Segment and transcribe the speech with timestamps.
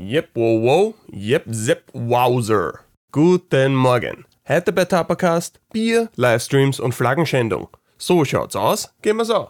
[0.00, 2.84] Yep, wow, wow, yep, zip, wowzer.
[3.10, 4.26] Guten Morgen.
[4.48, 7.66] Heute bei Tapacast Bier, Livestreams und Flaggenschändung.
[7.98, 9.48] So schaut's aus, gehen wir's an.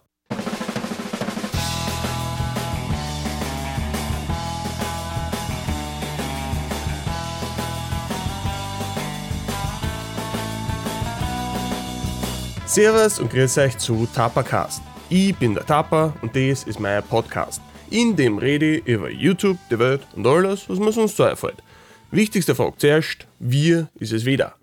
[12.64, 14.80] Servus und grüß euch zu Tapacast.
[15.10, 17.60] Ich bin der Tapa und das ist mein Podcast.
[17.90, 21.62] In dem rede ich über YouTube, die Welt und alles, was mir sonst so einfällt.
[22.10, 24.54] Wichtigste Frage zuerst, wie ist es wieder?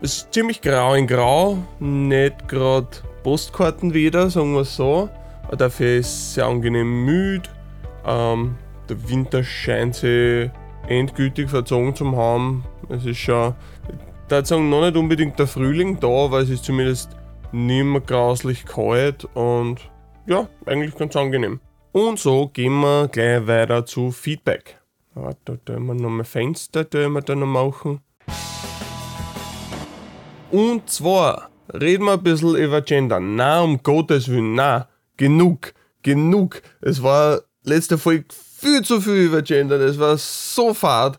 [0.00, 2.88] Es ist ziemlich grau in grau, nicht gerade
[3.24, 5.08] Postkarten wieder, sagen wir so.
[5.56, 7.48] Dafür ist es sehr angenehm müde.
[8.06, 8.54] Ähm,
[8.88, 10.48] der Winter scheint sich
[10.86, 12.64] endgültig verzogen zu haben.
[12.88, 13.54] Es ist schon,
[13.88, 17.10] ich würde sagen, noch nicht unbedingt der Frühling da, aber es ist zumindest
[17.50, 19.80] nicht mehr grauslich kalt und
[20.26, 21.60] ja, eigentlich ganz angenehm.
[21.92, 24.80] Und so gehen wir gleich weiter zu Feedback.
[25.16, 28.00] Ah, da tun wir nochmal Fenster tun wir da noch machen.
[30.52, 33.18] Und zwar reden wir ein bisschen über Gender.
[33.18, 36.62] Na, um Gottes Willen, na, genug, genug.
[36.80, 39.80] Es war letzte Folge viel zu viel über Gender.
[39.80, 41.18] Es war so fad.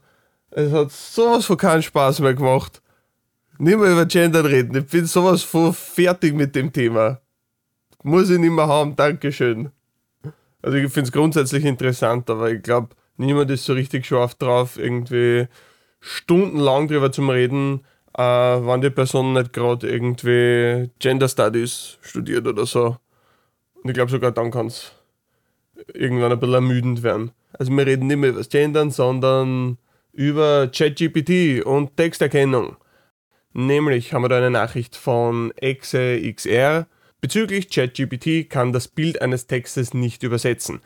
[0.51, 2.81] Es hat sowas von keinen Spaß mehr gemacht.
[3.57, 4.77] Nicht mehr über Gender reden.
[4.77, 7.19] Ich bin sowas von fertig mit dem Thema.
[8.03, 8.95] Muss ich nicht mehr haben.
[8.95, 9.71] Dankeschön.
[10.61, 14.77] Also ich finde es grundsätzlich interessant, aber ich glaube, niemand ist so richtig scharf drauf,
[14.77, 15.47] irgendwie
[15.99, 17.85] stundenlang drüber zu reden,
[18.17, 22.97] äh, wann die Person nicht gerade irgendwie Gender Studies studiert oder so.
[23.83, 24.91] Und ich glaube sogar dann kann es
[25.93, 27.31] irgendwann ein bisschen ermüdend werden.
[27.53, 29.77] Also wir reden nicht mehr über das Gendern, sondern
[30.13, 32.75] über ChatGPT und Texterkennung.
[33.53, 36.87] Nämlich haben wir da eine Nachricht von ExeXR,
[37.21, 40.81] Bezüglich ChatGPT kann das Bild eines Textes nicht übersetzen.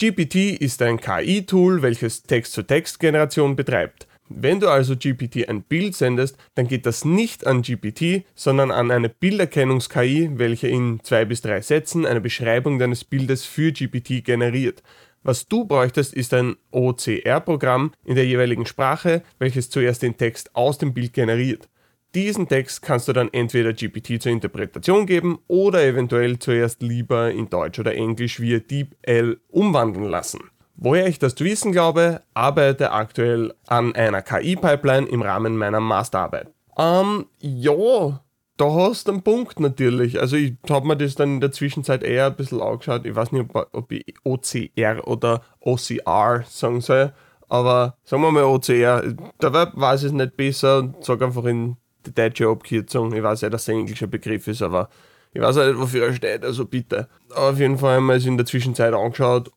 [0.00, 4.08] GPT ist ein KI-Tool, welches Text-zu-Text-Generation betreibt.
[4.30, 8.90] Wenn du also GPT ein Bild sendest, dann geht das nicht an GPT, sondern an
[8.90, 14.82] eine Bilderkennungs-KI, welche in zwei bis drei Sätzen eine Beschreibung deines Bildes für GPT generiert.
[15.22, 20.78] Was du bräuchtest, ist ein OCR-Programm in der jeweiligen Sprache, welches zuerst den Text aus
[20.78, 21.68] dem Bild generiert.
[22.14, 27.50] Diesen Text kannst du dann entweder GPT zur Interpretation geben oder eventuell zuerst lieber in
[27.50, 30.40] Deutsch oder Englisch via DeepL umwandeln lassen.
[30.76, 36.52] Woher ich das zu wissen glaube, arbeite aktuell an einer KI-Pipeline im Rahmen meiner Masterarbeit.
[36.78, 38.20] Ähm, ja,
[38.56, 40.20] da hast du einen Punkt natürlich.
[40.20, 43.06] Also ich habe mir das dann in der Zwischenzeit eher ein bisschen angeschaut.
[43.06, 47.12] Ich weiß nicht, ob, ich OCR oder OCR sagen soll.
[47.48, 49.02] Aber sagen wir mal OCR,
[49.38, 51.76] da weiß ich es nicht besser und sage einfach in
[52.06, 53.12] die deutsche Abkürzung.
[53.14, 54.88] Ich weiß ja, dass der englische Begriff ist, aber
[55.32, 57.08] ich weiß auch nicht, wofür er steht, also bitte.
[57.30, 59.50] Aber auf jeden Fall haben wir es in der Zwischenzeit angeschaut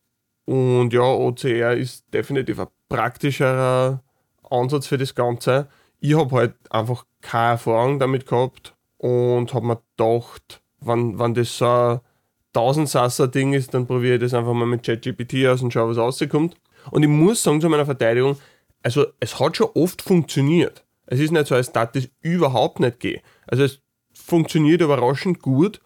[0.44, 4.02] und ja, OCR ist definitiv ein praktischerer
[4.50, 5.68] Ansatz für das Ganze.
[6.00, 11.58] Ich habe halt einfach keine Erfahrung damit gehabt und habe mir gedacht, wenn, wenn das
[11.58, 12.00] so ein
[12.52, 16.56] Tausendsasser-Ding ist, dann probiere ich das einfach mal mit ChatGPT aus und schaue, was rauskommt.
[16.90, 18.36] Und ich muss sagen, zu meiner Verteidigung,
[18.82, 20.84] also es hat schon oft funktioniert.
[21.10, 23.22] Es ist nicht so, als dass das überhaupt nicht geht.
[23.46, 23.80] Also es
[24.12, 25.80] funktioniert überraschend gut.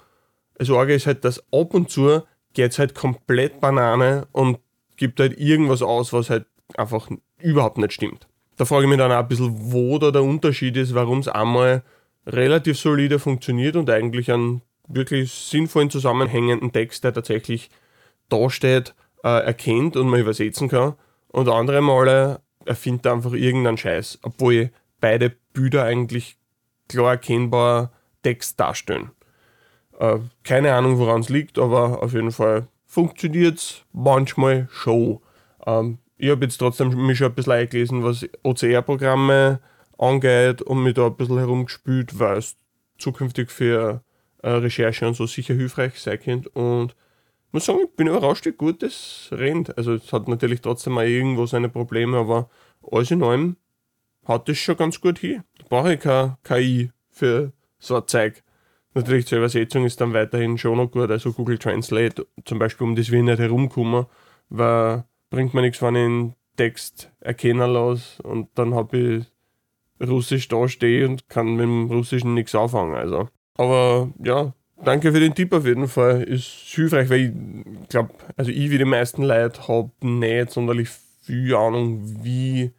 [0.55, 2.23] Das Orge ist halt, dass ab und zu
[2.55, 4.59] geht es halt komplett Banane und
[4.97, 6.47] gibt halt irgendwas aus, was halt
[6.77, 8.27] einfach überhaupt nicht stimmt.
[8.57, 11.29] Da frage ich mich dann auch ein bisschen, wo da der Unterschied ist, warum es
[11.29, 11.83] einmal
[12.27, 17.71] relativ solide funktioniert und eigentlich einen wirklich sinnvollen zusammenhängenden Text, der tatsächlich
[18.29, 18.95] da steht,
[19.25, 20.95] äh, erkennt und man übersetzen kann.
[21.29, 24.71] Und andere Male erfindet er einfach irgendeinen Scheiß, obwohl
[25.03, 26.39] beide Bilder eigentlich
[26.89, 27.93] klar erkennbar
[28.23, 29.11] Text darstellen.
[29.99, 35.21] Äh, keine Ahnung, woran es liegt, aber auf jeden Fall funktioniert es manchmal schon.
[35.67, 39.61] Ähm, ich habe jetzt trotzdem mich schon ein bisschen eingelesen, was OCR-Programme
[39.99, 42.57] angeht und mich da ein bisschen herumgespielt, weil es
[42.97, 44.03] zukünftig für
[44.43, 46.49] äh, Recherche und so sicher hilfreich sein könnte.
[46.51, 46.95] Und
[47.49, 49.77] ich muss sagen, ich bin überrascht, wie gut das rennt.
[49.77, 52.49] Also es hat natürlich trotzdem mal irgendwo seine Probleme, aber
[52.91, 53.57] alles in allem
[54.27, 55.43] haut das schon ganz gut hin.
[55.59, 58.43] Da brauche ich keine KI für so ein Zeug.
[58.95, 62.95] Natürlich zur Übersetzung ist dann weiterhin schon noch gut, also Google Translate zum Beispiel, um
[62.95, 64.07] das ich nicht herumkommen,
[64.51, 70.49] weil bringt mir nichts, wenn ich einen Text erkennen lasse und dann habe ich Russisch
[70.49, 72.95] da stehe und kann mit dem Russischen nichts anfangen.
[72.95, 73.29] Also.
[73.55, 74.53] Aber ja,
[74.85, 76.23] danke für den Tipp auf jeden Fall.
[76.23, 77.35] Ist hilfreich, weil
[77.83, 80.89] ich glaube, also ich wie die meisten Leute habe nicht sonderlich
[81.23, 82.73] viel Ahnung, wie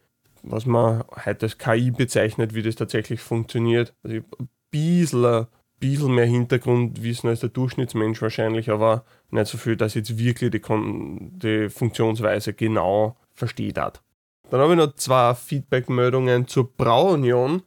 [0.44, 3.94] was man heute als KI bezeichnet, wie das tatsächlich funktioniert.
[4.02, 5.46] Also ich ein bisschen,
[5.80, 10.50] bisschen mehr Hintergrundwissen als der Durchschnittsmensch wahrscheinlich, aber nicht so viel, dass ich jetzt wirklich
[10.50, 14.02] die, die Funktionsweise genau versteht hat.
[14.50, 17.62] Dann habe ich noch zwei Feedback-Meldungen zur Brauunion.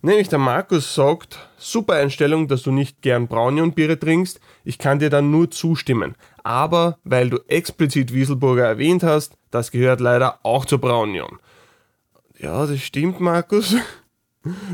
[0.00, 4.38] Nämlich der Markus sagt, super Einstellung, dass du nicht gern Braunion-Biere trinkst.
[4.62, 6.14] Ich kann dir dann nur zustimmen.
[6.44, 11.40] Aber weil du explizit Wieselburger erwähnt hast, das gehört leider auch zur Braunion.
[12.38, 13.74] Ja, das stimmt, Markus.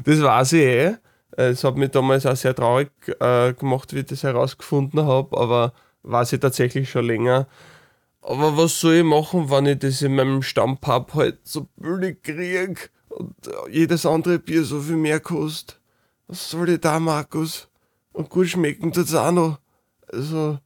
[0.05, 0.96] Das weiß ich eh.
[1.37, 5.72] Es hat mich damals auch sehr traurig äh, gemacht, wie ich das herausgefunden habe, aber
[6.02, 7.49] weiß ich tatsächlich schon länger.
[8.22, 12.88] Aber was soll ich machen, wenn ich das in meinem Stammpub halt so billig kriege?
[13.14, 13.34] und
[13.70, 15.78] jedes andere Bier so viel mehr kostet.
[16.26, 17.69] Was soll ich da, Markus?
[18.12, 19.58] Und gut schmecken tut's auch noch.
[20.12, 20.58] Also,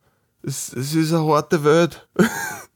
[0.42, 2.08] es, es ist eine harte Welt.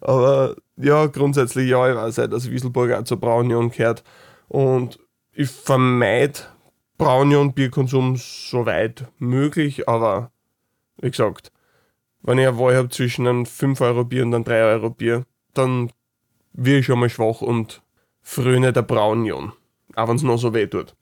[0.00, 4.04] Aber ja, grundsätzlich ja, ich weiß halt, dass Wieselburg auch zur Braunion gehört.
[4.48, 4.98] Und
[5.32, 6.40] ich vermeide
[6.98, 10.30] Braunion-Bierkonsum so weit möglich, aber
[11.00, 11.50] wie gesagt,
[12.22, 15.90] wenn ich eine Wahl habe zwischen einem 5-Euro-Bier und einem 3-Euro-Bier, dann
[16.52, 17.82] wird ich schon mal schwach und
[18.20, 19.52] fröne der Braunion.
[19.94, 20.94] Auch wenn es noch so weh tut.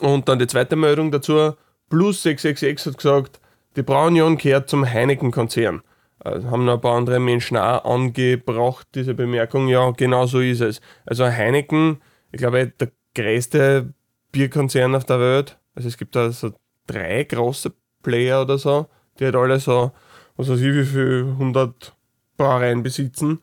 [0.00, 1.54] Und dann die zweite Meldung dazu,
[1.88, 3.40] Plus 666 hat gesagt,
[3.76, 5.82] die Braunion gehört zum Heineken-Konzern.
[6.26, 9.68] Also haben noch ein paar andere Menschen auch angebracht, diese Bemerkung.
[9.68, 10.80] Ja, genau so ist es.
[11.04, 12.02] Also Heineken,
[12.32, 13.92] ich glaube, der größte
[14.32, 15.58] Bierkonzern auf der Welt.
[15.74, 16.52] Also es gibt da so
[16.86, 18.86] drei große Player oder so,
[19.18, 19.92] die halt alle so,
[20.36, 21.94] was weiß ich, wie viel 100
[22.36, 23.40] Brauereien besitzen.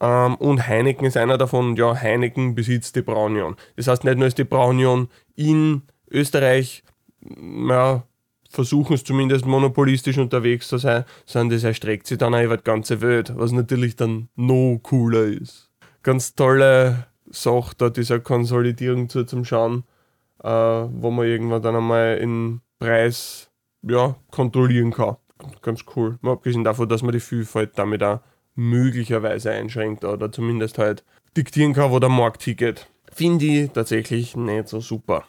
[0.00, 1.76] Ähm, und Heineken ist einer davon.
[1.76, 3.56] Ja, Heineken besitzt die Braunion.
[3.76, 6.82] Das heißt, nicht nur ist die Braunion in Österreich,
[7.20, 8.02] ja,
[8.48, 12.64] versuchen es zumindest monopolistisch unterwegs zu sein, sondern das erstreckt sich dann auch über die
[12.64, 15.70] ganze Welt, was natürlich dann noch cooler ist.
[16.02, 19.84] Ganz tolle Sache da dieser Konsolidierung zu zum Schauen,
[20.42, 23.50] äh, wo man irgendwann dann einmal den Preis
[23.82, 25.16] ja, kontrollieren kann.
[25.62, 26.18] Ganz cool.
[26.20, 28.20] Mal abgesehen davon, dass man die Vielfalt damit auch
[28.54, 31.04] möglicherweise einschränkt oder zumindest halt
[31.36, 32.88] diktieren kann, wo der Markt hingeht.
[33.12, 35.24] Finde ich tatsächlich nicht so super.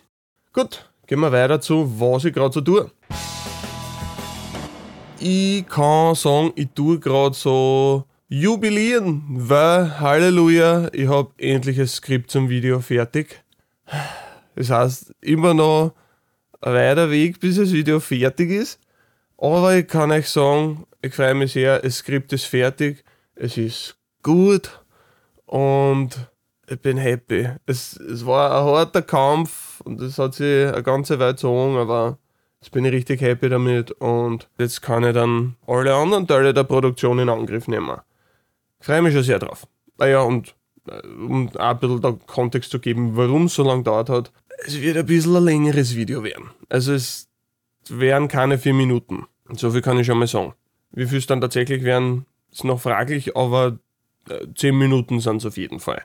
[0.52, 2.92] Gut, gehen wir weiter zu, was ich gerade so tue.
[5.20, 12.30] Ich kann sagen, ich tue gerade so jubilieren, weil, Halleluja, ich habe endlich ein Skript
[12.30, 13.44] zum Video fertig.
[14.56, 15.94] Das heißt, immer noch
[16.62, 18.80] ein weiter Weg, bis das Video fertig ist.
[19.38, 23.04] Aber ich kann euch sagen, ich freue mich sehr, das Skript ist fertig
[23.40, 24.84] es ist gut
[25.46, 26.29] und
[26.70, 27.50] ich bin happy.
[27.66, 32.18] Es, es war ein harter Kampf und es hat sich eine ganze Weile gezogen, aber
[32.62, 36.64] jetzt bin ich richtig happy damit und jetzt kann ich dann alle anderen Teile der
[36.64, 37.98] Produktion in Angriff nehmen.
[38.80, 39.68] Ich freue mich schon sehr drauf.
[39.98, 40.56] Naja, und
[40.88, 44.32] äh, um auch ein bisschen den Kontext zu geben, warum es so lange dauert hat,
[44.66, 46.52] es wird ein bisschen ein längeres Video werden.
[46.70, 47.28] Also es
[47.90, 49.26] wären keine vier Minuten.
[49.54, 50.54] So viel kann ich schon mal sagen.
[50.92, 53.80] Wie viel es dann tatsächlich werden, ist noch fraglich, aber
[54.30, 56.04] äh, 10 Minuten sind es auf jeden Fall.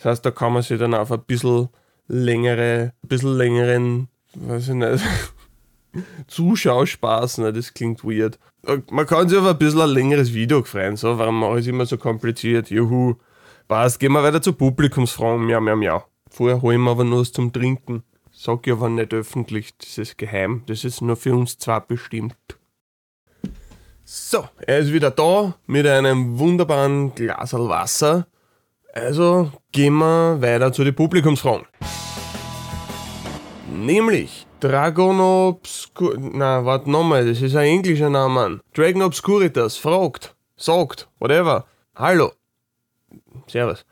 [0.00, 1.68] Das heißt, da kann man sich dann auf ein bisschen
[2.08, 5.04] längere, ein bisschen längeren, weiß ich nicht,
[6.26, 7.52] Zuschauerspaß, ne?
[7.52, 8.38] das klingt weird.
[8.90, 11.66] Man kann sich auf ein bisschen ein längeres Video freuen, so, warum mache ich es
[11.66, 12.70] immer so kompliziert?
[12.70, 13.16] Juhu.
[13.68, 15.44] Passt, gehen wir weiter zu Publikumsfragen.
[15.46, 16.04] Miau, miau, miau.
[16.30, 18.02] Vorher holen wir aber nur was zum Trinken.
[18.32, 20.62] Sag ich aber nicht öffentlich, das ist geheim.
[20.66, 22.36] Das ist nur für uns zwei bestimmt.
[24.04, 28.26] So, er ist wieder da mit einem wunderbaren Glas Wasser.
[28.92, 31.66] Also gehen wir weiter zu den Publikumsfragen.
[33.72, 36.16] Nämlich Dragon Obscur...
[36.18, 38.60] Na, warte nochmal, das ist ein englischer Name.
[38.74, 41.66] Dragon Obscuritas fragt, sagt, whatever.
[41.94, 42.32] Hallo.
[43.46, 43.86] Servus.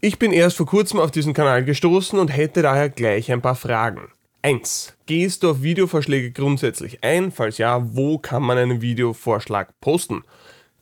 [0.00, 3.56] Ich bin erst vor kurzem auf diesen Kanal gestoßen und hätte daher gleich ein paar
[3.56, 4.12] Fragen.
[4.42, 4.98] 1.
[5.06, 7.32] Gehst du auf Videovorschläge grundsätzlich ein?
[7.32, 10.22] Falls ja, wo kann man einen Videovorschlag posten?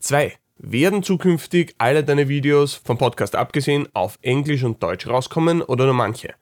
[0.01, 0.35] 2.
[0.65, 5.95] Werden zukünftig alle deine Videos vom Podcast abgesehen auf Englisch und Deutsch rauskommen oder nur
[5.95, 6.35] manche?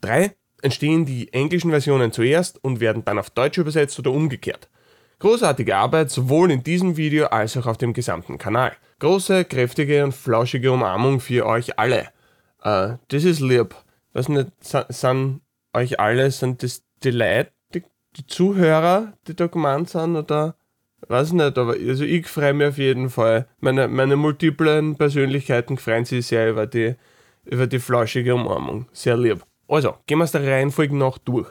[0.00, 0.34] 3.
[0.62, 4.70] Entstehen die englischen Versionen zuerst und werden dann auf Deutsch übersetzt oder umgekehrt?
[5.18, 8.72] Großartige Arbeit sowohl in diesem Video als auch auf dem gesamten Kanal.
[8.98, 12.08] Große, kräftige und flauschige Umarmung für euch alle.
[12.64, 13.74] Uh, das ist lieb.
[14.14, 15.42] Was nicht, sind
[15.74, 17.82] euch alle, sind das die Leute, die,
[18.16, 20.56] die Zuhörer, die da gemeint sind oder
[21.08, 23.46] weiß nicht, aber also ich freue mich auf jeden Fall.
[23.60, 26.94] Meine, meine multiplen Persönlichkeiten freuen sich sehr über die,
[27.44, 28.86] über die flauschige Umarmung.
[28.92, 29.44] Sehr lieb.
[29.68, 31.48] Also, gehen wir es der Reihenfolge nach durch.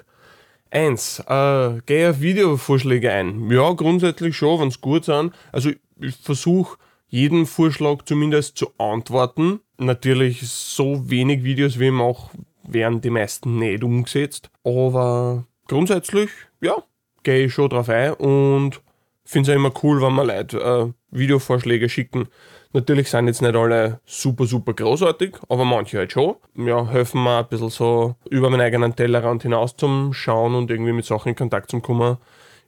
[0.72, 3.50] Eins, äh, gehe auf Videovorschläge ein.
[3.50, 5.34] Ja, grundsätzlich schon, wenn es gut sind.
[5.52, 6.78] Also ich versuche
[7.08, 9.62] jeden Vorschlag zumindest zu antworten.
[9.78, 14.52] Natürlich so wenig Videos wie ich mache, werden die meisten nicht umgesetzt.
[14.64, 16.30] Aber grundsätzlich,
[16.62, 16.84] ja,
[17.24, 18.82] gehe ich schon drauf ein und
[19.30, 22.28] finde es immer cool, wenn man Leute äh, Videovorschläge schicken.
[22.74, 26.36] Natürlich sind jetzt nicht alle super, super großartig, aber manche halt schon.
[26.56, 30.94] Ja, helfen mir ein bisschen so über meinen eigenen Tellerrand hinaus zum Schauen und irgendwie
[30.94, 32.18] mit Sachen in Kontakt zu kommen,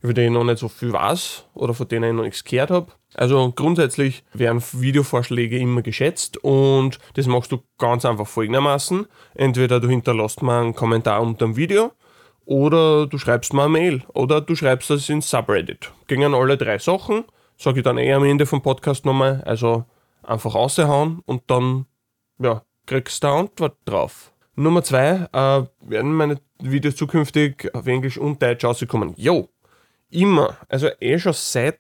[0.02, 2.70] über die ich noch nicht so viel weiß oder von denen ich noch nichts gehört
[2.70, 2.92] habe.
[3.16, 9.08] Also grundsätzlich werden Videovorschläge immer geschätzt und das machst du ganz einfach folgendermaßen.
[9.34, 11.92] Entweder du hinterlässt mir einen Kommentar unter dem Video
[12.46, 15.92] oder du schreibst mir eine Mail oder du schreibst das ins Subreddit.
[16.08, 17.26] Gingen alle drei Sachen,
[17.58, 19.42] sage ich dann eh am Ende vom Podcast nochmal.
[19.46, 19.86] Also
[20.24, 21.86] einfach raushauen und dann
[22.40, 24.32] ja, kriegst du eine Antwort drauf.
[24.56, 29.14] Nummer zwei, äh, werden meine Videos zukünftig auf Englisch und Deutsch rauskommen?
[29.18, 29.48] Jo,
[30.10, 30.58] immer.
[30.68, 31.80] Also eh schon seit,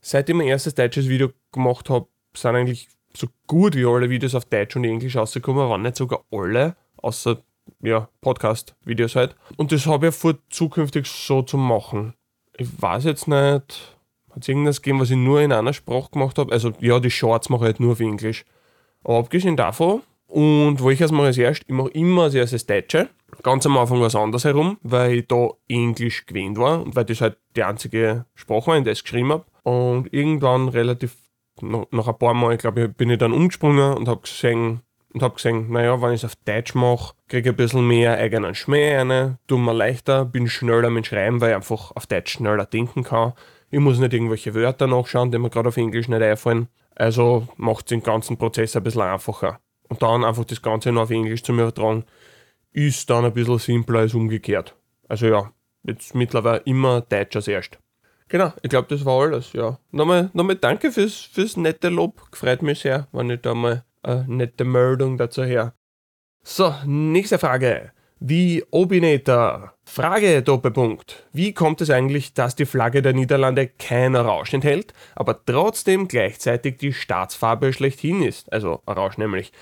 [0.00, 4.34] seit ich mein erstes deutsches Video gemacht habe, sind eigentlich so gut wie alle Videos
[4.34, 7.42] auf Deutsch und Englisch rausgekommen, waren nicht sogar alle, außer
[7.82, 9.36] ja, Podcast-Videos halt.
[9.56, 12.14] Und das habe ich vor, zukünftig so zu machen.
[12.56, 13.96] Ich weiß jetzt nicht,
[14.30, 16.52] hat es irgendwas gegeben, was ich nur in einer Sprache gemacht habe?
[16.52, 18.44] Also ja, die Shorts mache ich halt nur auf Englisch.
[19.02, 22.64] Aber abgesehen davon, und wo ich erst mache als erst, ich mache immer als erstes
[22.64, 23.08] Deutsche.
[23.42, 27.20] Ganz am Anfang was anderes herum, weil ich da Englisch gewähnt war und weil das
[27.20, 29.44] halt die einzige Sprache war, in der ich geschrieben habe.
[29.64, 31.16] Und irgendwann relativ,
[31.60, 35.34] nach, ein paar Mal, ich glaube, bin ich dann umgesprungen und habe gesehen, und habe
[35.34, 38.96] gesehen, naja, wenn ich es auf Deutsch mache, kriege ich ein bisschen mehr eigenen Schmäh
[38.96, 43.02] rein, tue mir leichter, bin schneller mit Schreiben, weil ich einfach auf Deutsch schneller denken
[43.02, 43.32] kann.
[43.70, 46.68] Ich muss nicht irgendwelche Wörter nachschauen, die mir gerade auf Englisch nicht einfallen.
[46.94, 49.60] Also macht es den ganzen Prozess ein bisschen einfacher.
[49.88, 52.04] Und dann einfach das Ganze noch auf Englisch zu übertragen,
[52.72, 54.76] ist dann ein bisschen simpler als umgekehrt.
[55.08, 55.52] Also ja,
[55.82, 57.78] jetzt mittlerweile immer Deutsch als erst.
[58.28, 59.80] Genau, ich glaube, das war alles, ja.
[59.90, 62.30] Nochmal, nochmal danke fürs, fürs nette Lob.
[62.30, 65.74] Gefreut mich sehr, wenn ich da mal eine nette Meldung dazu her.
[66.42, 67.92] So, nächste Frage.
[68.18, 69.74] Die Obinator.
[69.84, 71.26] Frage Doppelpunkt.
[71.32, 76.76] Wie kommt es eigentlich, dass die Flagge der Niederlande kein Orange enthält, aber trotzdem gleichzeitig
[76.76, 78.52] die Staatsfarbe schlechthin ist?
[78.52, 79.52] Also Orange nämlich.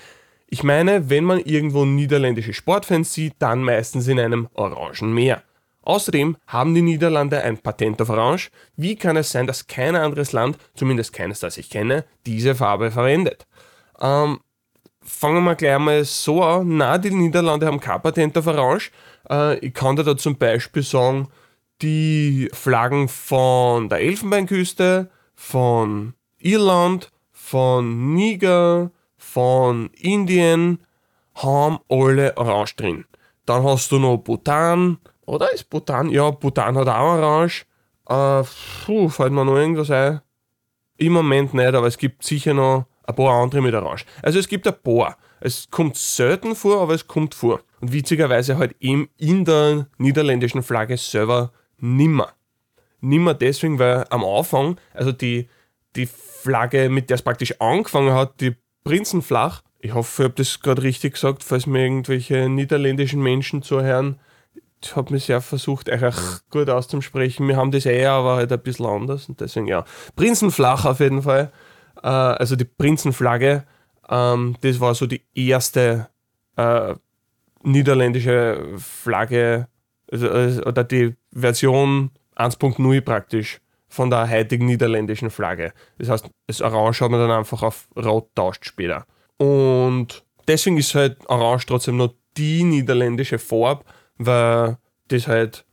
[0.47, 5.43] Ich meine, wenn man irgendwo niederländische Sportfans sieht, dann meistens in einem orangen Meer.
[5.83, 8.49] Außerdem haben die Niederlande ein Patent auf Orange.
[8.75, 12.91] Wie kann es sein, dass kein anderes Land, zumindest keines, das ich kenne, diese Farbe
[12.91, 13.47] verwendet?
[13.99, 14.39] Ähm,
[15.01, 16.77] fangen wir gleich mal so an.
[16.77, 18.91] Na, die Niederlande haben kein Patent auf Orange.
[19.29, 21.27] Äh, ich kann dir da zum Beispiel sagen,
[21.81, 30.79] die Flaggen von der Elfenbeinküste, von Irland, von Niger, von Indien
[31.35, 33.05] haben alle Orange drin.
[33.45, 36.09] Dann hast du noch Bhutan, oder ist Bhutan?
[36.09, 37.65] Ja, Bhutan hat auch Orange.
[38.07, 38.43] Äh,
[38.85, 40.21] puh, fällt mir noch irgendwas ein?
[40.97, 44.05] Im Moment nicht, aber es gibt sicher noch ein paar andere mit Orange.
[44.21, 45.17] Also es gibt ein paar.
[45.41, 47.61] Es kommt selten vor, aber es kommt vor.
[47.81, 52.33] Und witzigerweise halt eben in der niederländischen Flagge selber nimmer.
[53.01, 55.47] Nimmer deswegen, weil am Anfang, also die,
[55.95, 60.59] die Flagge, mit der es praktisch angefangen hat, die Prinzenflach, ich hoffe, ich habe das
[60.59, 64.19] gerade richtig gesagt, falls mir irgendwelche niederländischen Menschen zuhören.
[64.83, 66.15] Ich habe mich sehr versucht, euch
[66.49, 67.47] gut auszusprechen.
[67.47, 69.29] Wir haben das eh, aber halt ein bisschen anders.
[69.29, 69.85] Und deswegen ja.
[70.15, 71.51] Prinzenflach auf jeden Fall
[72.03, 73.65] äh, also die Prinzenflagge,
[74.09, 76.09] ähm, das war so die erste
[76.55, 76.95] äh,
[77.63, 79.67] niederländische Flagge,
[80.11, 85.73] also, also, oder die Version 1.0 praktisch von der heutigen niederländischen Flagge.
[85.97, 89.05] Das heißt, das Orange hat man dann einfach auf Rot tauscht später.
[89.37, 93.83] Und deswegen ist halt Orange trotzdem noch die niederländische Farbe,
[94.17, 94.77] weil
[95.07, 95.65] das halt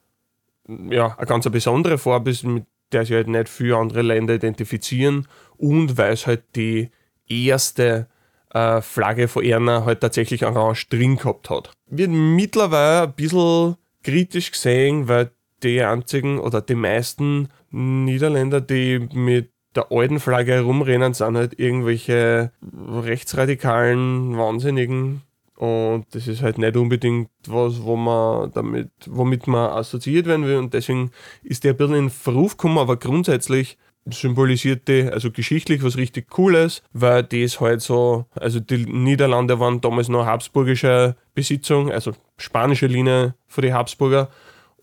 [0.68, 5.26] ja, eine ganz besondere Farbe ist, mit der sich halt nicht viele andere Länder identifizieren
[5.56, 6.90] und weil es halt die
[7.28, 8.08] erste
[8.52, 11.72] äh, Flagge von Erna halt tatsächlich orange drin gehabt hat.
[11.86, 15.30] Wird mittlerweile ein bisschen kritisch gesehen, weil
[15.62, 22.52] die einzigen oder die meisten Niederländer, die mit der alten Flagge herumrennen, sind halt irgendwelche
[22.62, 25.22] rechtsradikalen Wahnsinnigen.
[25.56, 30.58] Und das ist halt nicht unbedingt was, wo man damit, womit man assoziiert werden will.
[30.58, 31.10] Und deswegen
[31.42, 36.28] ist der ein bisschen in Verruf gekommen, aber grundsätzlich symbolisiert die also geschichtlich was richtig
[36.28, 42.86] Cooles, weil das halt so, also die Niederlande waren damals noch habsburgische Besitzung, also spanische
[42.86, 44.28] Linie für die Habsburger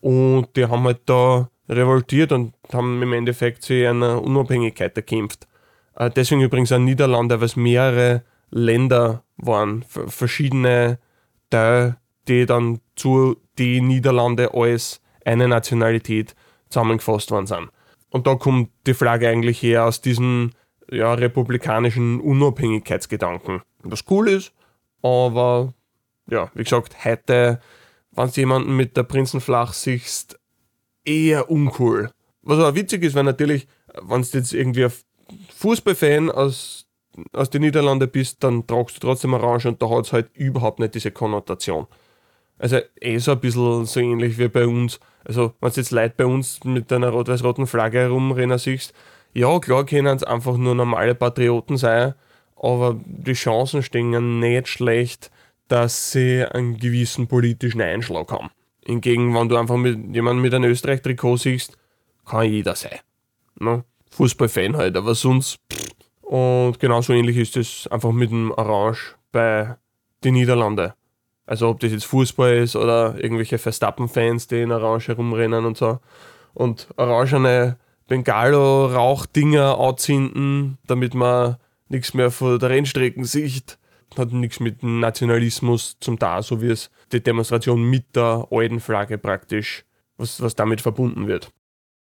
[0.00, 5.46] und die haben halt da revoltiert und haben im Endeffekt zu einer Unabhängigkeit erkämpft.
[5.96, 8.22] Äh, deswegen übrigens auch Niederlande, es mehrere
[8.54, 10.98] Länder waren, verschiedene
[11.50, 11.96] Teile,
[12.28, 16.36] die dann zu die Niederlande als eine Nationalität
[16.68, 17.70] zusammengefasst worden sind.
[18.10, 20.52] Und da kommt die Flagge eigentlich her aus diesem
[20.88, 23.62] ja, republikanischen Unabhängigkeitsgedanken.
[23.82, 24.52] Was cool ist,
[25.02, 25.74] aber
[26.30, 27.60] ja, wie gesagt, heute,
[28.12, 30.38] wenn du jemanden mit der Prinzenflach siehst,
[31.04, 32.12] eher uncool.
[32.42, 33.66] Was aber witzig ist, weil natürlich,
[34.00, 34.86] wenn du jetzt irgendwie
[35.56, 36.83] Fußballfan aus
[37.32, 40.78] aus den Niederlanden bist, dann tragst du trotzdem Orange und da hat es halt überhaupt
[40.78, 41.86] nicht diese Konnotation.
[42.58, 45.00] Also eh so ein bisschen so ähnlich wie bei uns.
[45.24, 48.94] Also wenn du jetzt Leute bei uns mit einer rot-weiß-roten Flagge herumrennen siehst,
[49.32, 52.14] ja klar können es einfach nur normale Patrioten sein,
[52.56, 55.30] aber die Chancen stehen nicht schlecht,
[55.68, 58.50] dass sie einen gewissen politischen Einschlag haben.
[58.84, 61.76] Hingegen, wenn du einfach mit jemandem mit einem Österreich-Trikot siehst,
[62.26, 62.98] kann jeder sein.
[63.58, 63.84] Ne?
[64.10, 65.58] Fußballfan halt, aber sonst.
[66.34, 69.76] Und genauso ähnlich ist es einfach mit dem Orange bei
[70.24, 70.92] den Niederlanden.
[71.46, 76.00] Also ob das jetzt Fußball ist oder irgendwelche Verstappen-Fans, die in Orange herumrennen und so.
[76.52, 83.78] Und orangene Bengalo-Rauchdinger anzünden, damit man nichts mehr von der Rennstrecken sieht.
[84.18, 89.18] Hat nichts mit Nationalismus zum da, so wie es die Demonstration mit der alten Flagge
[89.18, 89.84] praktisch,
[90.16, 91.52] was, was damit verbunden wird.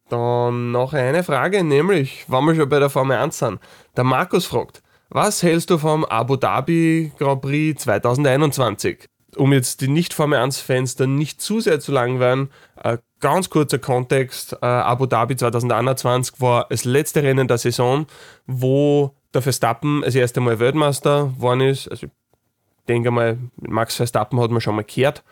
[0.08, 3.60] Dann noch eine Frage, nämlich, wenn wir schon bei der Formel 1 sind.
[3.96, 9.06] Der Markus fragt, was hältst du vom Abu Dhabi Grand Prix 2021?
[9.36, 12.50] Um jetzt die Nicht-Formel 1-Fans dann nicht zu sehr zu lang werden,
[12.82, 18.06] äh, ganz kurzer Kontext: äh, Abu Dhabi 2021 war das letzte Rennen der Saison,
[18.46, 21.88] wo der Verstappen das erste Mal Weltmeister geworden ist.
[21.88, 22.12] Also, ich
[22.88, 25.22] denke mal, Max Verstappen hat man schon mal gehört.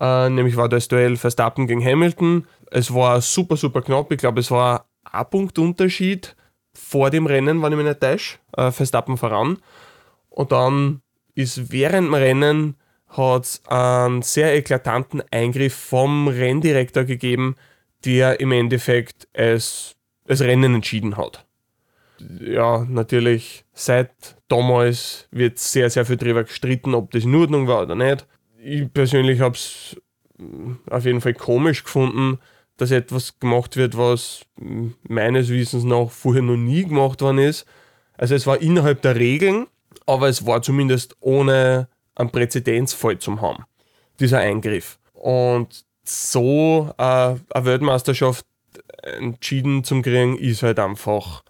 [0.00, 2.46] Äh, nämlich war das Duell Verstappen gegen Hamilton.
[2.70, 4.10] Es war super, super knapp.
[4.12, 6.34] Ich glaube, es war ein Punkt Unterschied
[6.74, 8.38] vor dem Rennen, wenn ich mich nicht täusche.
[8.56, 9.58] Äh, Verstappen voran.
[10.30, 11.02] Und dann
[11.34, 12.76] ist während dem Rennen
[13.08, 17.56] hat einen sehr eklatanten Eingriff vom Renndirektor gegeben,
[18.06, 21.44] der im Endeffekt es, das Rennen entschieden hat.
[22.40, 24.10] Ja, natürlich, seit
[24.48, 28.26] damals wird sehr, sehr viel darüber gestritten, ob das in Ordnung war oder nicht
[28.62, 29.96] ich persönlich habe es
[30.38, 32.38] mm, auf jeden Fall komisch gefunden,
[32.76, 37.66] dass etwas gemacht wird, was mm, meines Wissens nach vorher noch nie gemacht worden ist.
[38.16, 39.66] Also es war innerhalb der Regeln,
[40.06, 43.64] aber es war zumindest ohne einen Präzedenzfall zu haben,
[44.20, 44.98] dieser Eingriff.
[45.12, 48.46] Und so äh, eine Weltmeisterschaft
[49.02, 51.42] entschieden zu kriegen, ist halt einfach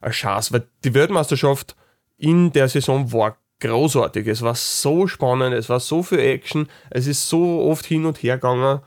[0.00, 1.76] ein Schatz, weil die Weltmeisterschaft
[2.18, 4.26] in der Saison war großartig.
[4.26, 8.22] Es war so spannend, es war so viel Action, es ist so oft hin und
[8.22, 8.80] her gegangen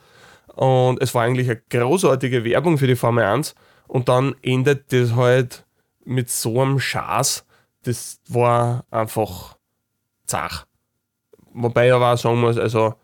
[0.56, 3.56] und es war eigentlich eine großartige Werbung für die Formel 1
[3.88, 5.66] und dann endet das halt
[6.04, 7.46] mit so einem Schaß.
[7.84, 9.58] Das war einfach
[10.26, 10.66] zach.
[11.54, 12.96] Wobei ich aber auch sagen muss, also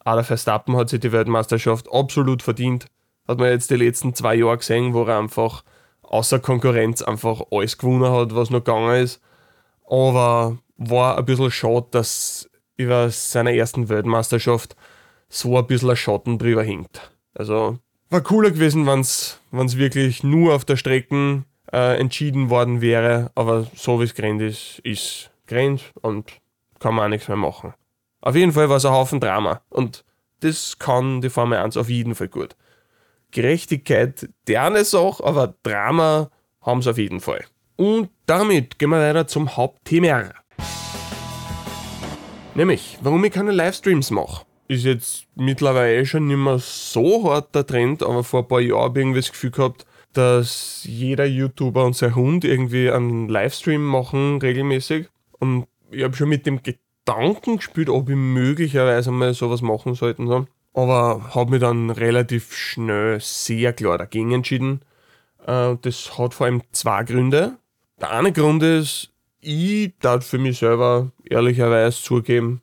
[0.00, 2.86] Ada Verstappen hat sich die Weltmeisterschaft absolut verdient.
[3.28, 5.62] Hat man jetzt die letzten zwei Jahre gesehen, wo er einfach
[6.02, 9.20] außer Konkurrenz einfach alles gewonnen hat, was noch gegangen ist.
[9.88, 10.58] Aber
[10.90, 14.76] war ein bisschen schade, dass über seiner ersten Weltmeisterschaft
[15.28, 17.12] so ein bisschen ein Schatten drüber hängt.
[17.34, 17.78] Also
[18.10, 23.66] war cooler gewesen, wenn es wirklich nur auf der Strecke äh, entschieden worden wäre, aber
[23.74, 26.32] so wie es gerannt ist, ist gerannt und
[26.78, 27.74] kann man auch nichts mehr machen.
[28.20, 30.04] Auf jeden Fall war es ein Haufen Drama und
[30.40, 32.56] das kann die Formel 1 auf jeden Fall gut.
[33.30, 36.30] Gerechtigkeit, der eine Sache, aber Drama
[36.62, 37.44] haben sie auf jeden Fall.
[37.76, 40.30] Und damit gehen wir weiter zum Hauptthema.
[42.56, 44.44] Nämlich, warum ich keine Livestreams mache.
[44.68, 48.84] Ist jetzt mittlerweile schon nicht mehr so hart der Trend, aber vor ein paar Jahren
[48.84, 53.84] habe ich irgendwie das Gefühl gehabt, dass jeder YouTuber und sein Hund irgendwie einen Livestream
[53.84, 55.08] machen regelmäßig.
[55.40, 60.24] Und ich habe schon mit dem Gedanken gespielt, ob ich möglicherweise mal sowas machen sollte.
[60.24, 60.46] So.
[60.74, 64.82] Aber habe mich dann relativ schnell sehr klar dagegen entschieden.
[65.44, 67.58] Äh, das hat vor allem zwei Gründe.
[68.00, 69.10] Der eine Grund ist,
[69.44, 72.62] ich darf für mich selber ehrlicherweise zugeben,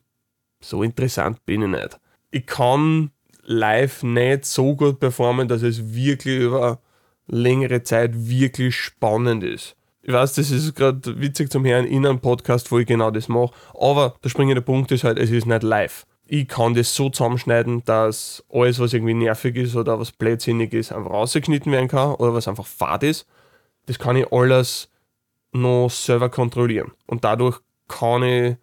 [0.60, 2.00] so interessant bin ich nicht.
[2.30, 3.10] Ich kann
[3.42, 6.80] live nicht so gut performen, dass es wirklich über
[7.26, 9.76] längere Zeit wirklich spannend ist.
[10.02, 13.28] Ich weiß, das ist gerade witzig zum Hören in einem Podcast, wo ich genau das
[13.28, 16.06] mache, aber der springende Punkt ist halt, es ist nicht live.
[16.26, 20.92] Ich kann das so zusammenschneiden, dass alles, was irgendwie nervig ist oder was blödsinnig ist,
[20.92, 23.26] einfach rausgeschnitten werden kann oder was einfach fad ist.
[23.86, 24.88] Das kann ich alles
[25.52, 26.92] noch selber kontrollieren.
[27.06, 28.56] Und dadurch kann ich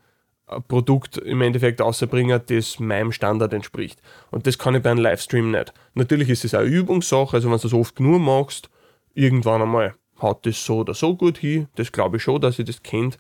[0.47, 4.02] ein Produkt im Endeffekt außerbringen, das meinem Standard entspricht.
[4.32, 5.73] Und das kann ich bei einem Livestream nicht.
[5.93, 8.69] Natürlich ist es eine Übungssache, also wenn du das oft genug machst,
[9.13, 11.67] irgendwann einmal haut das so oder so gut hin.
[11.75, 13.17] Das glaube ich schon, dass ihr das kennt.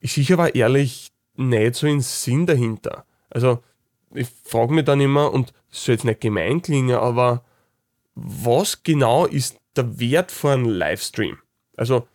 [0.00, 3.04] Ich sehe aber ehrlich nicht so einen Sinn dahinter.
[3.30, 3.62] Also
[4.14, 7.44] ich frage mich dann immer, und das soll jetzt nicht gemein klingen, aber
[8.14, 11.38] was genau ist der Wert von einem Livestream?
[11.76, 12.06] Also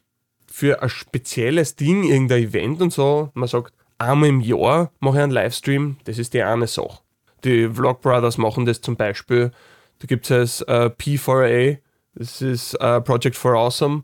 [0.57, 5.23] für ein spezielles Ding, irgendein Event und so, man sagt, einmal im Jahr mache ich
[5.23, 6.97] einen Livestream, das ist die eine Sache.
[7.43, 9.51] Die Vlog Brothers machen das zum Beispiel.
[9.99, 11.77] Da gibt es äh, P4A,
[12.15, 14.03] das ist äh, Project for Awesome,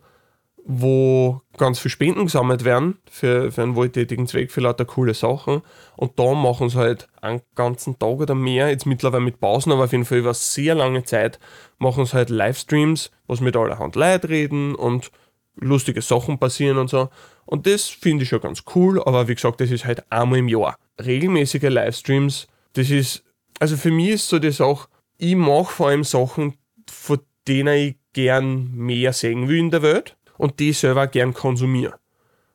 [0.63, 5.63] wo ganz viel Spenden gesammelt werden für, für einen wohltätigen Zweck, für lauter coole Sachen.
[5.95, 9.85] Und da machen sie halt einen ganzen Tag oder mehr, jetzt mittlerweile mit Pausen, aber
[9.85, 11.39] auf jeden Fall über sehr lange Zeit,
[11.79, 15.09] machen sie halt Livestreams, was mit allerhand Leid reden und
[15.55, 17.09] lustige Sachen passieren und so.
[17.45, 20.47] Und das finde ich schon ganz cool, aber wie gesagt, das ist halt einmal im
[20.47, 20.77] Jahr.
[21.03, 23.23] Regelmäßige Livestreams, das ist,
[23.59, 24.87] also für mich ist so das auch,
[25.17, 26.55] ich mache vor allem Sachen,
[26.89, 31.99] von denen ich gern mehr sehen will in der Welt und die selber gern konsumiere.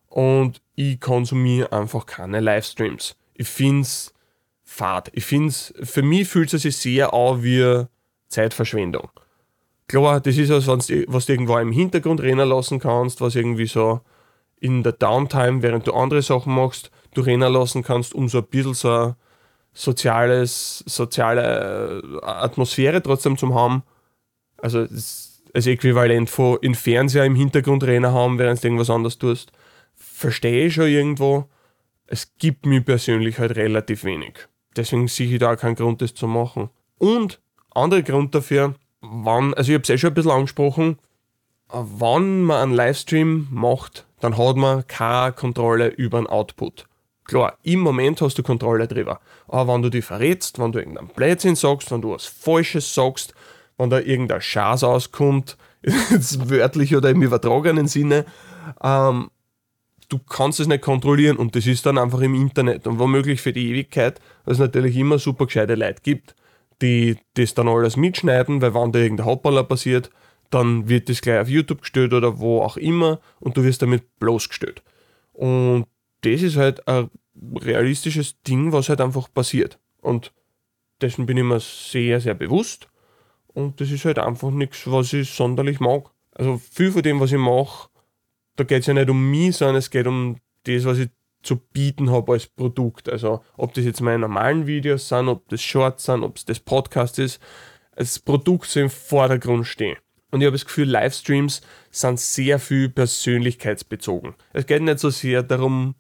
[0.09, 3.17] Und ich konsumiere einfach keine Livestreams.
[3.35, 4.15] Ich finde es
[4.65, 5.11] fad.
[5.13, 7.85] Ich finde es, für mich fühlt es sich sehr an wie
[8.29, 9.11] Zeitverschwendung.
[9.89, 14.01] Klar, das ist was, was du irgendwo im Hintergrund rennen lassen kannst, was irgendwie so
[14.61, 18.47] in der Downtime, während du andere Sachen machst, du rennen lassen kannst, um so ein
[18.47, 19.15] bisschen so
[19.73, 23.83] soziales, soziale äh, Atmosphäre trotzdem zu haben.
[24.59, 29.53] Also das Äquivalent von in Fernseher im Hintergrund rennen haben, während du irgendwas anderes tust.
[29.95, 31.49] Verstehe ich schon irgendwo.
[32.07, 34.49] Es gibt mir persönlich halt relativ wenig.
[34.77, 36.71] Deswegen sehe ich da auch keinen Grund, das zu machen.
[36.99, 40.99] Und anderer Grund dafür, wann, also ich habe es eh schon ein bisschen angesprochen,
[41.69, 46.87] wann man einen Livestream macht, dann hat man keine Kontrolle über den Output.
[47.25, 49.21] Klar, im Moment hast du Kontrolle drüber.
[49.49, 53.35] Aber wenn du dich verrätst, wenn du irgendeinen Blödsinn sagst, wenn du was Falsches sagst,
[53.77, 58.25] wenn da irgendein Schaß auskommt, jetzt wörtlich oder im übertragenen Sinne,
[58.83, 59.31] ähm,
[60.09, 63.53] du kannst es nicht kontrollieren und das ist dann einfach im Internet und womöglich für
[63.53, 66.35] die Ewigkeit, weil es natürlich immer super gescheite Leute gibt,
[66.83, 70.11] die das dann alles mitschneiden, weil wenn da irgendein Hauptballer passiert,
[70.51, 74.19] dann wird das gleich auf YouTube gestellt oder wo auch immer und du wirst damit
[74.19, 74.83] bloßgestellt.
[75.33, 75.87] Und
[76.23, 77.11] das ist halt ein
[77.57, 79.79] realistisches Ding, was halt einfach passiert.
[80.01, 80.33] Und
[81.01, 82.89] dessen bin ich mir sehr, sehr bewusst.
[83.49, 86.11] Und das ist halt einfach nichts, was ich sonderlich mag.
[86.33, 87.89] Also viel von dem, was ich mache,
[88.57, 91.09] da geht es ja nicht um mich, sondern es geht um das, was ich
[91.43, 93.09] zu bieten habe als Produkt.
[93.09, 96.61] Also ob das jetzt meine normalen Videos sind, ob das Shorts sind, ob es das
[96.61, 97.41] Podcast ist.
[97.97, 99.97] Das Produkt soll im Vordergrund stehen.
[100.31, 104.35] Und ich habe das Gefühl, Livestreams sind sehr viel persönlichkeitsbezogen.
[104.53, 105.95] Es geht nicht so sehr darum,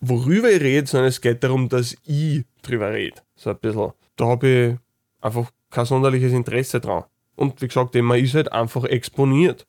[0.00, 3.20] worüber ich rede, sondern es geht darum, dass ich drüber rede.
[3.36, 3.92] So ein bisschen.
[4.16, 4.76] Da habe ich
[5.24, 7.04] einfach kein sonderliches Interesse dran.
[7.36, 9.66] Und wie gesagt, man ist halt einfach exponiert.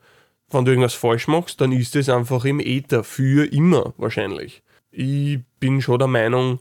[0.49, 4.63] Wenn du irgendwas falsch machst, dann ist es einfach im Äther für immer wahrscheinlich.
[4.97, 6.60] Ich bin schon der Meinung,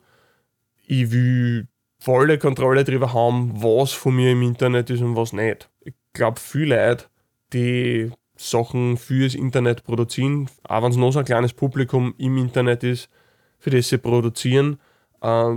[0.86, 1.68] ich will
[2.00, 5.70] volle Kontrolle darüber haben, was von mir im Internet ist und was nicht.
[5.82, 7.06] Ich glaube, viele Leute
[7.52, 12.82] die Sachen fürs Internet produzieren, auch wenn es noch so ein kleines Publikum im Internet
[12.82, 13.08] ist,
[13.60, 14.80] für das sie produzieren,
[15.22, 15.54] äh,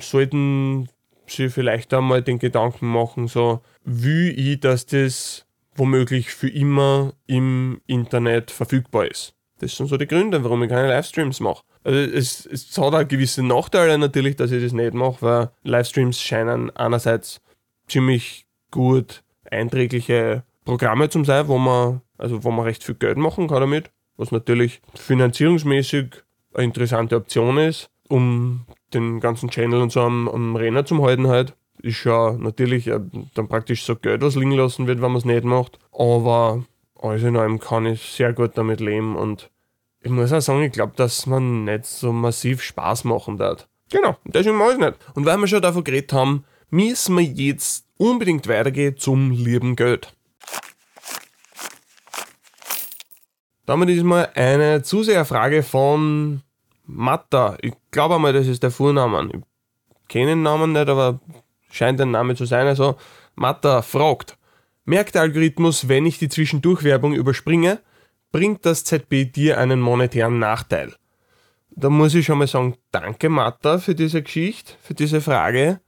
[0.00, 0.88] sollten
[1.26, 5.46] sie vielleicht einmal den Gedanken machen, so, wie ich, dass das
[5.76, 9.34] womöglich für immer im Internet verfügbar ist.
[9.60, 11.62] Das sind so die Gründe, warum ich keine Livestreams mache.
[11.84, 16.20] Also es, es hat auch gewisse Nachteile natürlich, dass ich das nicht mache, weil Livestreams
[16.20, 17.40] scheinen einerseits
[17.88, 23.48] ziemlich gut einträgliche Programme zum sein, wo man, also wo man recht viel Geld machen
[23.48, 26.22] kann damit, was natürlich finanzierungsmäßig
[26.54, 31.28] eine interessante Option ist, um den ganzen Channel und so am, am Renner zu halten
[31.28, 31.54] halt.
[31.82, 33.00] Ist ja natürlich äh,
[33.34, 35.78] dann praktisch so Geld, was liegen lassen wird, wenn man es nicht macht.
[35.92, 36.64] Aber
[37.02, 39.50] alles in allem kann ich sehr gut damit leben und
[40.02, 43.68] ich muss auch sagen, ich glaube, dass man nicht so massiv Spaß machen darf.
[43.90, 44.94] Genau, deswegen mache ich nicht.
[45.14, 50.14] Und weil wir schon davon geredet haben, müssen wir jetzt unbedingt weitergehen zum lieben Geld.
[53.66, 56.42] Damit ist mal eine Zuseherfrage von
[56.84, 57.56] Matta.
[57.60, 59.30] Ich glaube einmal, das ist der Vorname.
[59.32, 61.20] Ich kenne den Namen nicht, aber
[61.70, 62.66] scheint ein Name zu sein.
[62.66, 62.96] Also,
[63.34, 64.36] Matta fragt:
[64.90, 67.78] Merkt der Algorithmus, wenn ich die Zwischendurchwerbung überspringe,
[68.32, 70.96] bringt das ZB dir einen monetären Nachteil?
[71.70, 75.78] Da muss ich schon mal sagen, danke Matta für diese Geschichte, für diese Frage,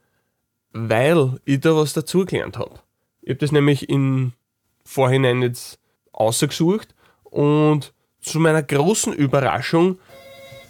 [0.71, 2.79] weil ich da was dazugelernt habe.
[3.23, 4.35] Ich habe das nämlich im
[4.85, 5.81] Vorhinein jetzt
[6.13, 9.99] ausgesucht und zu meiner großen Überraschung,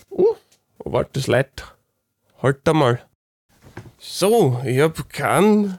[0.09, 0.37] oh,
[0.79, 1.65] warte, das Leid,
[2.41, 3.07] halt da mal.
[3.99, 5.79] So, ich habe keinen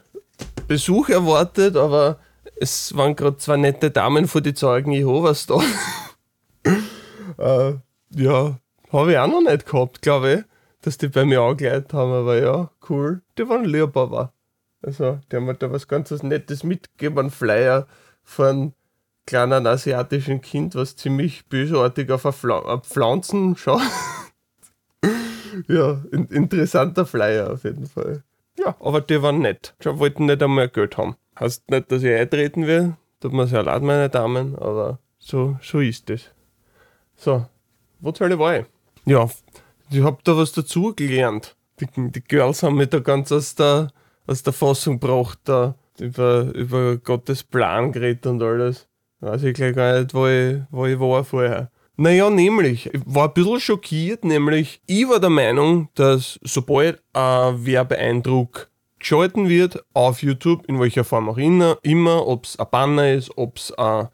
[0.68, 2.20] Besuch erwartet, aber
[2.60, 5.60] es waren gerade zwei nette Damen vor die Zeugen Jehovas da.
[7.38, 7.74] äh,
[8.12, 8.60] ja,
[8.92, 10.44] habe ich auch noch nicht gehabt, glaube ich,
[10.82, 13.22] dass die bei mir angeleitet haben, aber ja, cool.
[13.38, 14.34] Die waren lieb, aber.
[14.82, 17.88] Also, die haben mir da was ganz Nettes mitgegeben, einen Flyer
[18.24, 18.74] von
[19.26, 22.24] kleinen asiatischen Kind, was ziemlich bösartig auf
[22.86, 23.82] Pflanzen schaut.
[25.68, 28.24] ja, in, interessanter Flyer auf jeden Fall.
[28.58, 29.76] Ja, aber die waren nett.
[29.84, 31.16] Die wollten nicht einmal Geld haben.
[31.40, 32.96] Heißt nicht, dass ich eintreten will.
[33.20, 36.30] Tut mir sehr leid, meine Damen, aber so, so ist es.
[37.16, 37.46] So,
[38.00, 38.66] wo soll ich war
[39.06, 39.30] Ja,
[39.90, 41.56] ich hab da was dazu gelernt.
[41.80, 43.88] Die, die Girls haben mich da ganz aus der,
[44.28, 48.88] aus der Fassung gebracht, da über, über Gottes Plan geredet und alles.
[49.22, 51.72] Weiß ich gleich gar nicht, wo ich, wo ich war vorher.
[51.96, 57.66] Naja, nämlich, ich war ein bisschen schockiert, nämlich ich war der Meinung, dass sobald ein
[57.66, 63.38] Werbeeindruck geschalten wird auf YouTube, in welcher Form auch immer, ob es ein Banner ist,
[63.38, 64.08] ob es ein,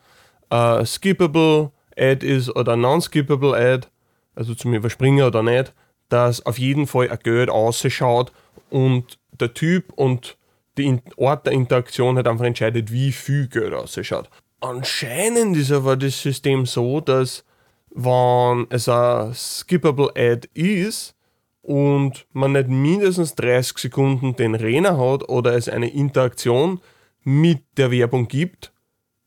[0.50, 3.88] ein skippable Ad ist oder ein non-skippable Ad,
[4.36, 5.74] also zum Überspringen oder nicht,
[6.10, 8.34] dass auf jeden Fall ein Geld ausschaut
[8.70, 10.38] und der Typ und
[10.78, 14.30] die Ort der Interaktion halt einfach entscheidet, wie viel Geld ausschaut.
[14.60, 17.46] Anscheinend ist aber das System so, dass
[17.91, 21.15] wenn es ein skippable Ad ist
[21.62, 26.82] und man nicht mindestens 30 Sekunden den Renner hat oder es eine Interaktion
[27.23, 28.71] mit der Werbung gibt,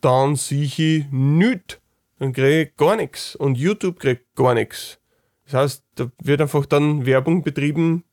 [0.01, 1.79] dann sehe ich nichts.
[2.19, 3.35] Dann kriege ich gar nichts.
[3.37, 4.99] Und YouTube kriegt gar nichts.
[5.45, 8.05] Das heißt, da wird einfach dann Werbung betrieben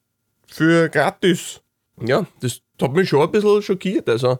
[0.47, 1.61] für gratis.
[2.01, 4.09] Ja, das hat mich schon ein bisschen schockiert.
[4.09, 4.39] Also,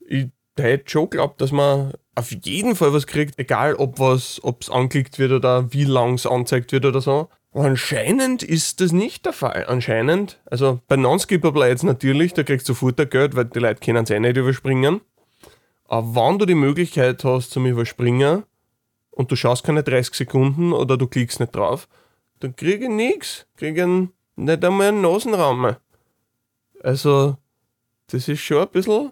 [0.00, 4.62] ich hätte schon geglaubt, dass man auf jeden Fall was kriegt, egal ob was, ob
[4.62, 7.28] es angeklickt wird oder wie lang es angezeigt wird oder so.
[7.52, 9.64] Aber anscheinend ist das nicht der Fall.
[9.66, 14.04] Anscheinend, also bei Non-Skippable Ads natürlich, da kriegst du sofort Geld, weil die Leute können
[14.04, 15.00] es eh nicht überspringen.
[15.86, 18.44] Aber wenn du die Möglichkeit hast zum Überspringen
[19.10, 21.88] und du schaust keine 30 Sekunden oder du klickst nicht drauf,
[22.38, 23.46] dann kriege ich nichts.
[23.56, 25.76] Kriege nicht einmal einen Nasenraum.
[26.82, 27.36] Also,
[28.06, 29.10] das ist schon ein bisschen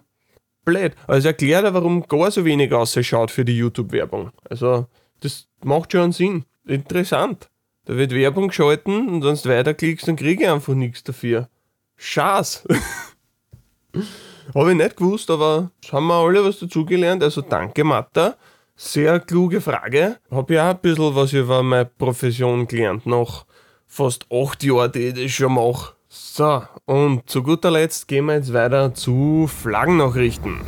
[0.69, 0.95] blöd.
[1.07, 4.31] Also erklärt er, warum gar so wenig ausschaut für die YouTube-Werbung.
[4.49, 4.87] Also,
[5.21, 6.45] das macht schon Sinn.
[6.65, 7.49] Interessant.
[7.85, 11.49] Da wird Werbung geschalten und wenn du weiterklickst, dann kriege ich einfach nichts dafür.
[11.97, 12.67] Schaß.
[14.55, 17.21] Habe ich nicht gewusst, aber haben wir alle was dazugelernt.
[17.23, 18.35] Also danke, Matta.
[18.75, 20.17] Sehr kluge Frage.
[20.31, 23.05] Habe ich auch ein bisschen was über meine Profession gelernt.
[23.05, 23.45] Nach
[23.85, 25.93] fast acht Jahren, die ich das schon mache.
[26.11, 30.59] So, und zu guter Letzt gehen wir jetzt weiter zu Flaggennachrichten.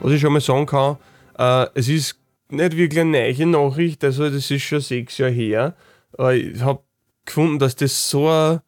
[0.00, 0.98] Was ich schon mal sagen kann,
[1.38, 2.20] äh, es ist
[2.50, 5.74] nicht wirklich eine neue Nachricht, also das ist schon sechs Jahre her.
[6.18, 6.82] Aber ich habe
[7.24, 8.60] gefunden, dass das so ein,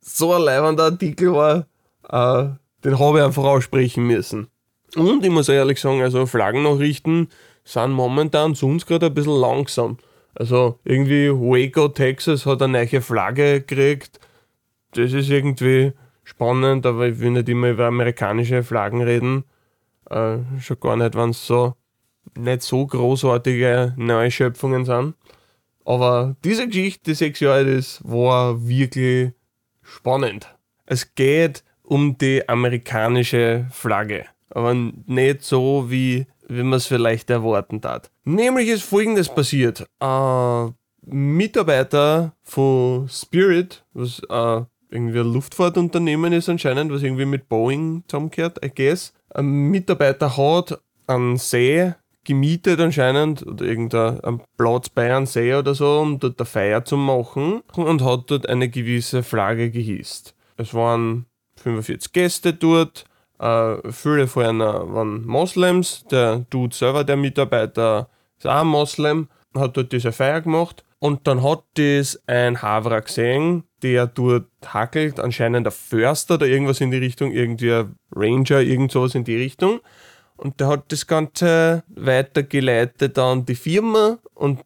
[0.00, 1.66] so ein leibender Artikel war,
[2.10, 2.50] äh,
[2.84, 4.50] den habe ich einfach aussprechen müssen.
[4.96, 7.28] Und ich muss ehrlich sagen, also Flaggennachrichten
[7.64, 9.98] sind momentan zu uns gerade ein bisschen langsam.
[10.34, 14.20] Also irgendwie Waco, Texas hat eine neue Flagge gekriegt.
[14.92, 15.92] Das ist irgendwie
[16.24, 19.44] spannend, aber ich will nicht immer über amerikanische Flaggen reden.
[20.08, 21.74] Äh, schon gar nicht, wenn es so
[22.36, 25.14] nicht so großartige Neuschöpfungen sind.
[25.84, 29.32] Aber diese Geschichte, die sechs Jahre alt ist, war wirklich
[29.82, 30.54] spannend.
[30.86, 37.80] Es geht um die amerikanische Flagge aber nicht so, wie, wie man es vielleicht erwarten
[37.80, 38.10] tat.
[38.24, 39.86] Nämlich ist folgendes passiert.
[39.98, 48.04] Ein Mitarbeiter von Spirit, was äh, irgendwie ein Luftfahrtunternehmen ist anscheinend, was irgendwie mit Boeing
[48.06, 49.12] zusammengehört, I guess.
[49.32, 56.00] Ein Mitarbeiter hat einen See gemietet anscheinend oder irgendeinen Platz bei einem See oder so,
[56.00, 60.34] um dort eine Feier zu machen und hat dort eine gewisse Flagge gehisst.
[60.56, 63.04] Es waren 45 Gäste dort,
[63.40, 66.04] äh, viele von ihnen waren Moslems.
[66.10, 70.84] Der Dude selber, der Mitarbeiter, ist auch ein Moslem, hat dort diese Feier gemacht.
[70.98, 76.82] Und dann hat das ein Havra gesehen, der dort hackelt, anscheinend ein Förster oder irgendwas
[76.82, 79.80] in die Richtung, irgendwie ein Ranger, irgend sowas in die Richtung.
[80.36, 84.60] Und der hat das Ganze weitergeleitet an die Firma und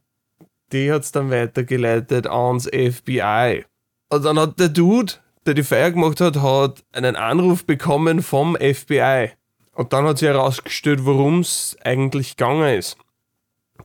[0.73, 3.65] die hat es dann weitergeleitet ans FBI.
[4.09, 5.15] Und dann hat der Dude
[5.47, 9.31] der die Feier gemacht hat, hat einen Anruf bekommen vom FBI.
[9.73, 12.97] Und dann hat sich herausgestellt, worum es eigentlich gegangen ist.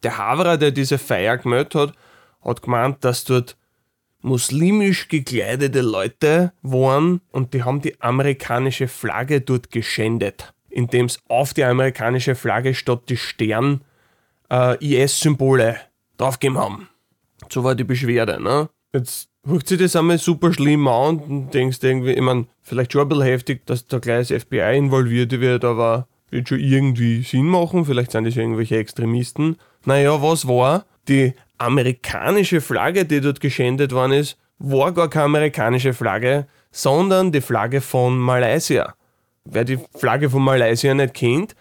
[0.04, 1.94] Der Haverer, der diese Feier gemeldet hat,
[2.42, 3.58] hat gemeint, dass dort
[4.22, 11.54] muslimisch gekleidete Leute waren und die haben die amerikanische Flagge dort geschändet, indem es auf
[11.54, 13.82] die amerikanische Flagge statt die Stern
[14.52, 15.78] äh, IS-Symbole
[16.18, 16.90] draufgegeben haben.
[17.50, 18.42] So war die Beschwerde.
[18.42, 18.70] Ne?
[18.94, 23.04] Jetzt hört sich das einmal super schlimm an und denkst irgendwie, ich meine, vielleicht schon
[23.04, 27.48] ein bisschen heftig, dass da gleich das FBI involviert wird, aber wird schon irgendwie Sinn
[27.48, 29.58] machen, vielleicht sind das irgendwelche Extremisten.
[29.86, 30.86] Naja, was war?
[31.08, 37.42] Die amerikanische Flagge, die dort geschändet worden ist, war gar keine amerikanische Flagge, sondern die
[37.42, 38.94] Flagge von Malaysia.
[39.46, 41.56] Wer die Flagge von Malaysia nicht kennt,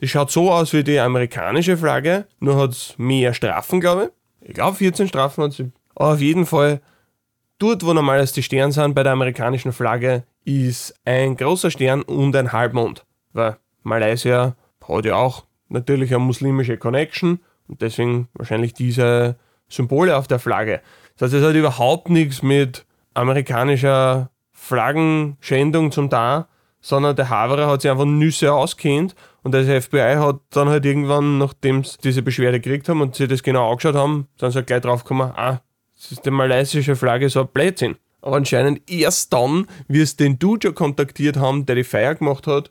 [0.00, 4.48] die schaut so aus wie die amerikanische Flagge, nur hat es mehr Strafen, glaube ich.
[4.48, 5.70] Ich glaube 14 Strafen hat sie.
[5.94, 6.80] Aber auf jeden Fall
[7.60, 12.34] dort, wo normalerweise die Sterne sind bei der amerikanischen Flagge, ist ein großer Stern und
[12.34, 14.56] ein Halbmond, weil Malaysia
[14.88, 19.36] hat ja auch natürlich eine muslimische Connection und deswegen wahrscheinlich diese
[19.68, 20.80] Symbole auf der Flagge.
[21.16, 26.48] Das heißt, es hat überhaupt nichts mit amerikanischer Flaggenschändung zum da,
[26.80, 31.38] sondern der Haverer hat sich einfach Nüsse auskennt und das FBI hat dann halt irgendwann,
[31.38, 34.80] nachdem sie diese Beschwerde gekriegt haben und sie das genau angeschaut haben, dann halt gleich
[34.80, 35.60] draufgekommen, ah,
[36.10, 37.96] ist die malaysische Flagge so ein Blödsinn.
[38.22, 42.70] Aber anscheinend erst dann, wie es den schon kontaktiert haben, der die Feier gemacht hat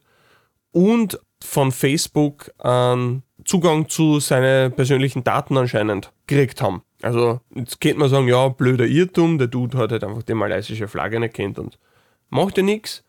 [0.71, 6.83] und von Facebook einen Zugang zu seinen persönlichen Daten anscheinend gekriegt haben.
[7.01, 10.87] Also jetzt könnte man sagen, ja, blöder Irrtum, der Dude hat halt einfach die malaysische
[10.87, 11.79] Flagge nicht kennt und
[12.29, 13.03] macht ja nichts.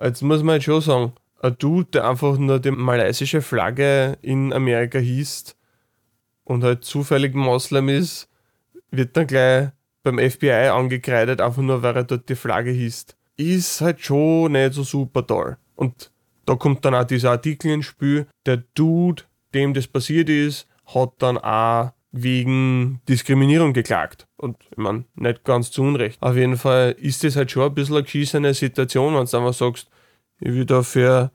[0.00, 4.52] Jetzt muss man halt schon sagen, ein Dude, der einfach nur die malaysische Flagge in
[4.52, 5.54] Amerika hieß
[6.42, 8.28] und halt zufällig Moslem ist,
[8.96, 9.70] wird dann gleich
[10.02, 13.06] beim FBI angekreidet, einfach nur weil er dort die Flagge hieß.
[13.36, 15.56] Ist halt schon nicht so super toll.
[15.74, 16.12] Und
[16.46, 18.26] da kommt dann auch dieser Artikel ins Spiel.
[18.46, 19.22] Der Dude,
[19.54, 24.28] dem das passiert ist, hat dann auch wegen Diskriminierung geklagt.
[24.36, 26.22] Und ich meine, nicht ganz zu Unrecht.
[26.22, 29.54] Auf jeden Fall ist das halt schon ein bisschen eine geschissene Situation, wenn du einfach
[29.54, 29.88] sagst,
[30.38, 31.32] ich will dafür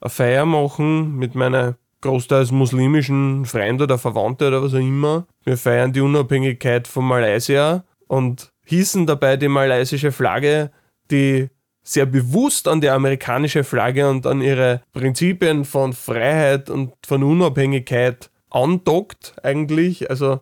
[0.00, 5.26] eine Feier machen mit meinen großteils muslimischen Freunden oder Verwandten oder was auch immer.
[5.44, 10.70] Wir feiern die Unabhängigkeit von Malaysia und hießen dabei die malaysische Flagge,
[11.10, 11.48] die
[11.82, 18.30] sehr bewusst an die amerikanische Flagge und an ihre Prinzipien von Freiheit und von Unabhängigkeit
[18.50, 20.10] andockt eigentlich.
[20.10, 20.40] Also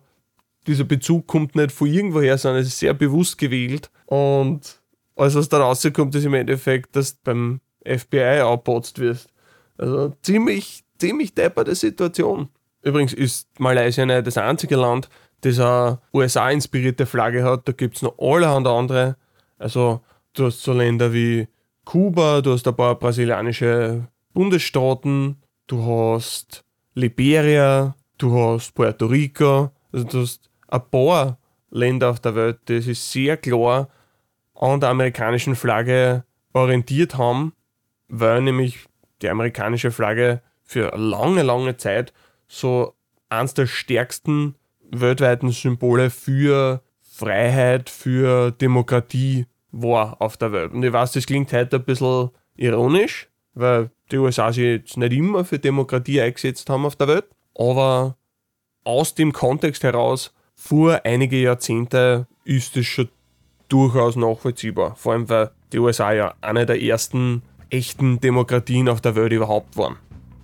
[0.67, 3.89] dieser Bezug kommt nicht von irgendwoher, sondern es ist sehr bewusst gewählt.
[4.05, 4.79] Und
[5.15, 9.29] als es dann rauskommt, ist im Endeffekt, dass du beim FBI abbotzt wirst.
[9.77, 12.49] Also ziemlich, ziemlich depperte Situation.
[12.89, 15.09] Übrigens ist Malaysia nicht das einzige Land,
[15.41, 17.67] das eine USA-inspirierte Flagge hat.
[17.67, 19.15] Da gibt es noch allerhand andere.
[19.59, 20.01] Also
[20.33, 21.47] du hast so Länder wie
[21.85, 26.63] Kuba, du hast ein paar brasilianische Bundesstaaten, du hast
[26.95, 31.37] Liberia, du hast Puerto Rico, also du hast ein paar
[31.69, 33.89] Länder auf der Welt, die sich sehr klar
[34.55, 36.23] an der amerikanischen Flagge
[36.53, 37.53] orientiert haben,
[38.07, 38.87] weil nämlich
[39.21, 42.13] die amerikanische Flagge für lange, lange Zeit
[42.49, 42.95] so
[43.29, 44.55] eines der stärksten
[44.91, 50.73] weltweiten Symbole für Freiheit, für Demokratie war auf der Welt.
[50.73, 55.13] Und ich weiß, das klingt heute ein bisschen ironisch, weil die USA sich jetzt nicht
[55.13, 57.25] immer für Demokratie eingesetzt haben auf der Welt.
[57.55, 58.17] Aber
[58.83, 63.09] aus dem Kontext heraus, vor einige Jahrzehnte, ist es schon
[63.67, 64.95] durchaus nachvollziehbar.
[64.95, 69.77] Vor allem, weil die USA ja eine der ersten echten Demokratien auf der Welt überhaupt
[69.77, 69.97] waren.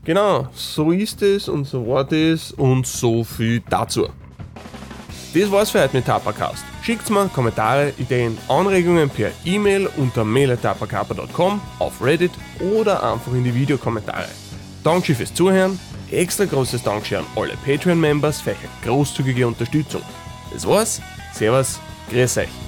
[0.05, 4.07] Genau, so ist es und so war das und so viel dazu.
[5.33, 6.63] Das war's für heute mit Tapacast.
[6.83, 13.53] Schickt mir Kommentare, Ideen, Anregungen per E-Mail unter mail.tapacapa.com, auf Reddit oder einfach in die
[13.53, 14.29] Videokommentare.
[14.83, 15.79] Danke fürs Zuhören.
[16.11, 20.03] Extra großes Dankeschön an alle Patreon-Members für eure großzügige Unterstützung.
[20.53, 21.01] Das war's.
[21.33, 21.79] Servus.
[22.11, 22.64] Grüß euch.